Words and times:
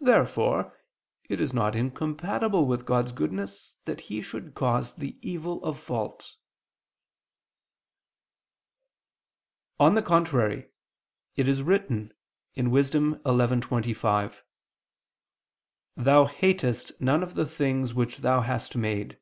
Therefore 0.00 0.76
it 1.28 1.40
is 1.40 1.52
not 1.52 1.76
incompatible 1.76 2.66
with 2.66 2.84
God's 2.84 3.12
goodness 3.12 3.78
that 3.84 4.00
He 4.10 4.20
should 4.20 4.56
cause 4.56 4.94
the 4.94 5.18
evil 5.22 5.62
of 5.62 5.78
fault. 5.78 6.34
On 9.78 9.94
the 9.94 10.02
contrary, 10.02 10.72
It 11.36 11.46
is 11.46 11.62
written 11.62 12.12
(Wis. 12.56 12.90
11:25): 12.90 14.40
"Thou... 15.96 16.24
hatest 16.24 17.00
none 17.00 17.22
of 17.22 17.34
the 17.36 17.46
things 17.46 17.94
which 17.94 18.16
Thou 18.16 18.40
hast 18.40 18.74
made." 18.74 19.20